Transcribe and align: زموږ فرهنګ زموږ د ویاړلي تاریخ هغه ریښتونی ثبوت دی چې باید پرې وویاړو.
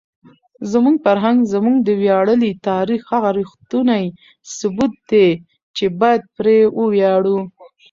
زموږ 0.71 0.95
فرهنګ 1.05 1.39
زموږ 1.53 1.77
د 1.87 1.89
ویاړلي 2.01 2.51
تاریخ 2.69 3.01
هغه 3.13 3.29
ریښتونی 3.37 4.05
ثبوت 4.57 4.93
دی 5.09 5.27
چې 5.75 5.85
باید 5.99 6.21
پرې 6.37 6.57
وویاړو. 6.79 7.39